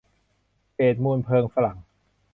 [0.75, 1.77] เจตมูลเพลิงฝรั่ง